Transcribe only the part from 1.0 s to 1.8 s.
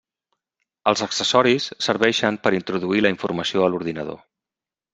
accessoris